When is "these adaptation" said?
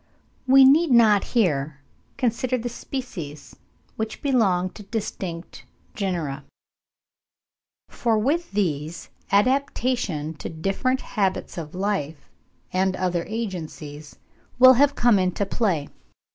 8.53-10.33